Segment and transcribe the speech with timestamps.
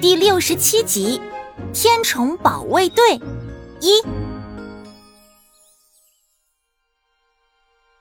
[0.00, 1.20] 第六十七集
[1.72, 3.18] 《天虫保卫队》
[3.80, 4.00] 一。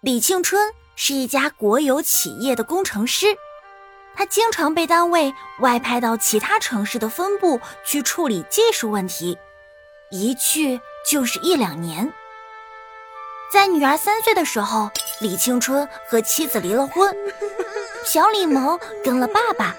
[0.01, 3.35] 李庆春是一家国有企业的工程师，
[4.15, 9.35] 他经常被单位外派到其他城市的分部去处理技术问题，
[10.11, 10.79] 一去
[11.09, 12.13] 就是一两年。
[13.51, 17.11] 在女儿三岁的时候，李庆春和妻子离了婚，
[18.05, 19.75] 小李萌跟了爸爸。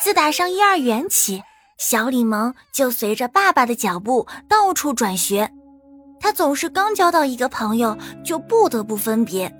[0.00, 1.42] 自打上幼儿园起，
[1.76, 5.50] 小李萌就随着爸爸的脚步到处转学。
[6.20, 9.52] 他总是刚交到一个朋友，就不得不分别。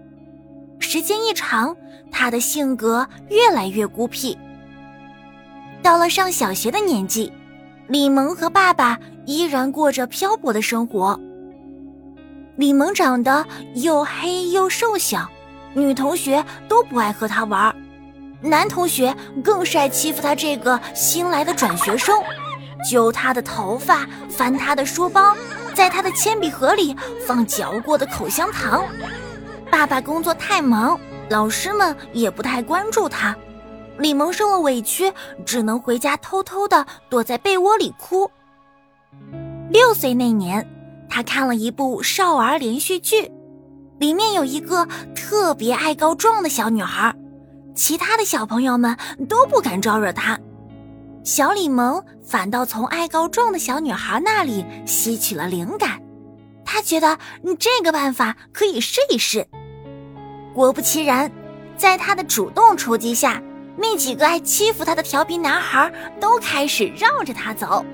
[0.78, 1.76] 时间一长，
[2.10, 4.38] 他的性格越来越孤僻。
[5.82, 7.32] 到了上小学的年纪，
[7.88, 11.18] 李萌和爸爸依然过着漂泊的生活。
[12.56, 15.28] 李萌长得又黑又瘦小，
[15.74, 17.74] 女同学都不爱和他玩。
[18.40, 22.22] 男同学更是爱欺负他这个新来的转学生，
[22.88, 25.34] 揪他的头发，翻他的书包，
[25.74, 26.96] 在他的铅笔盒里
[27.26, 28.84] 放嚼过的口香糖。
[29.70, 33.36] 爸爸工作太忙，老师们也不太关注他。
[33.98, 35.12] 李萌受了委屈，
[35.44, 38.30] 只能回家偷偷的躲在被窝里哭。
[39.70, 40.64] 六岁那年，
[41.10, 43.30] 他看了一部少儿连续剧，
[43.98, 47.12] 里面有一个特别爱告状的小女孩。
[47.78, 48.96] 其他的小朋友们
[49.28, 50.36] 都不敢招惹他，
[51.22, 56.00] 小李萌反倒从爱告状的小女孩那里吸取了灵感。
[56.64, 57.16] 他觉得
[57.56, 59.46] 这个办法可以试一试。
[60.52, 61.30] 果不其然，
[61.76, 63.40] 在他的主动出击下，
[63.76, 67.86] 那几个爱欺负他的调皮男孩都开始绕着他走。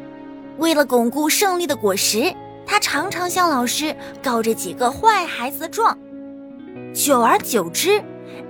[0.57, 5.97] 为了巩固胜利的果实，他常常向老师告这几个坏孩子的状。
[6.95, 8.03] 久而久之。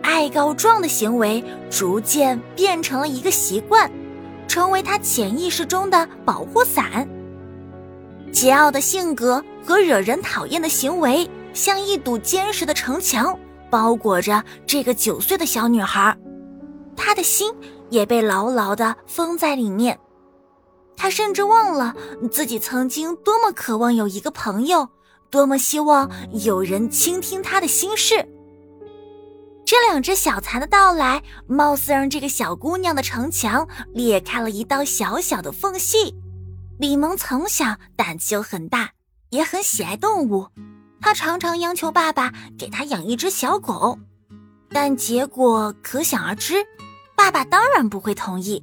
[0.02, 3.90] 爱告状的行为逐渐变成了一个习惯，
[4.46, 7.08] 成为他潜意识中的保护伞。
[8.32, 13.38] 桀骜的性格和惹人讨厌的行为，像一堵坚实的城墙，
[13.70, 16.16] 包裹着这个九岁的小女孩。
[16.96, 17.52] 她的心
[17.90, 19.98] 也被牢牢的封在里面。
[20.96, 21.94] 她甚至忘了
[22.30, 24.88] 自己曾经多么渴望有一个朋友，
[25.30, 28.26] 多么希望有人倾听她的心事。
[29.66, 36.14] 这两只小蚕的到来，貌似让这个小姑娘的城墙裂开了一道小小的缝隙。
[36.78, 38.90] 李萌从小胆子就很大，
[39.30, 40.48] 也很喜爱动物，
[41.00, 43.98] 他常常央求爸爸给他养一只小狗，
[44.70, 46.66] 但结果可想而知，
[47.16, 48.62] 爸爸当然不会同意。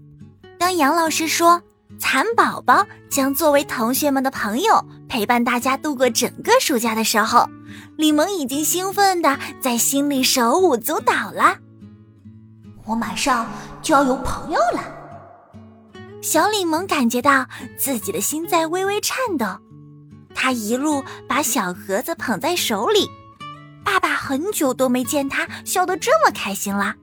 [0.59, 1.61] 当杨老师说。
[1.99, 7.49] 蚕宝宝将作为同学们的朋友，陪伴大家度过整个暑假的时候，
[7.97, 11.57] 李萌已经兴奋的在心里手舞足蹈了。
[12.85, 13.45] 我马上
[13.81, 14.81] 就要有朋友了。
[16.21, 17.45] 小李萌感觉到
[17.77, 19.45] 自己的心在微微颤抖，
[20.33, 23.09] 他一路把小盒子捧在手里。
[23.83, 26.95] 爸爸很久都没见他笑得这么开心了。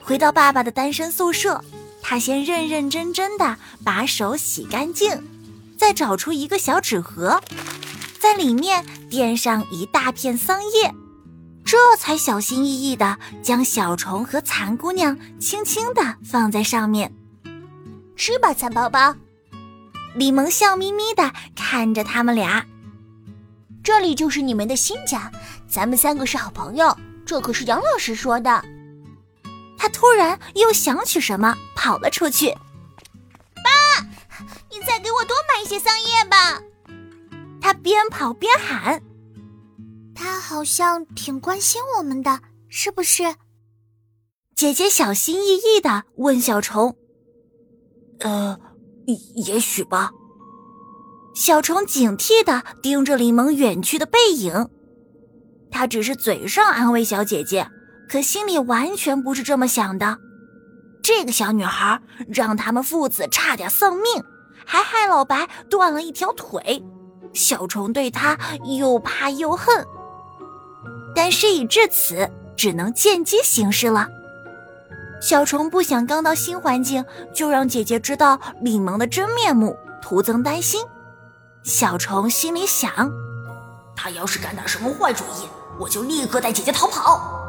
[0.00, 1.62] 回到爸爸的单身宿舍。
[2.04, 5.22] 他先认认真真的把手洗干净，
[5.82, 7.42] 再找出一个小纸盒，
[8.20, 10.94] 在里面垫上一大片桑叶，
[11.64, 17.12] 这才小心翼翼的将小虫和蚕姑娘轻轻的放在上面。
[18.14, 19.16] 吃吧，蚕宝宝。
[20.14, 22.64] 李萌笑眯眯的看着他们俩。
[23.82, 25.32] 这里就是你们的新家，
[25.68, 28.64] 咱们三个是好朋友，这可是杨老师说的。
[29.76, 32.56] 他突然又想起什么，跑了出去。
[35.02, 36.62] 给我多买一些桑叶吧。
[37.60, 39.02] 他边跑边喊。
[40.14, 43.34] 他好像挺关心我们的，是不是？
[44.54, 46.96] 姐姐小心翼翼的问小虫。
[48.20, 48.58] 呃，
[49.34, 50.10] 也许吧。
[51.34, 54.68] 小虫警惕的盯着李萌远去的背影。
[55.70, 57.68] 他只是嘴上安慰小姐姐。
[58.08, 60.18] 可心里完全不是这么想的，
[61.02, 61.98] 这个小女孩
[62.28, 64.22] 让他们父子差点丧命，
[64.64, 66.82] 还害老白断了一条腿。
[67.34, 68.38] 小虫对他
[68.78, 69.86] 又怕又恨，
[71.14, 74.06] 但事已至此，只能见机行事了。
[75.20, 77.04] 小虫不想刚到新环境
[77.34, 80.84] 就让姐姐知道李萌的真面目，徒增担心。
[81.62, 82.90] 小虫心里想：
[83.96, 85.48] 他要是敢打什么坏主意，
[85.78, 87.41] 我就立刻带姐姐逃跑。